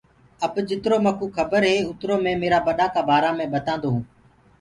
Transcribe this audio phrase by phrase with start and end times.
[0.45, 4.05] اب جِترو مڪوُ کبر هي اُترو مي ميرآ ٻڏآ ڪآ بآرآ مي ٻتآنٚدو هوٚنٚ۔